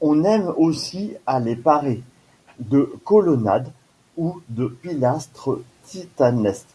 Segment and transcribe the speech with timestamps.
[0.00, 2.00] On aime aussi à les parer
[2.58, 3.70] de colonnades
[4.16, 6.66] ou de pilastres titanesques.